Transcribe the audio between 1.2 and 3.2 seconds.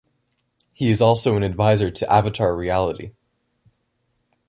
an advisor to Avatar Reality.